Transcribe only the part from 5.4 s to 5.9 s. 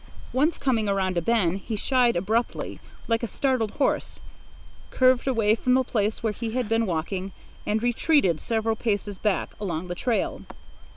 from the